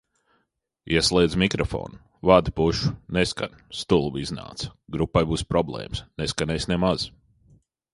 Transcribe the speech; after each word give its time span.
Ieslēdzu 0.95 1.39
mikrofonu, 1.41 1.99
vadi 2.31 2.55
pušu, 2.61 2.95
neskan, 3.19 3.55
stulbi 3.83 4.25
iznāca. 4.27 4.75
Grupai 4.97 5.27
būs 5.35 5.49
problēmas. 5.55 6.07
Neskanēs 6.25 6.73
nemaz. 6.75 7.11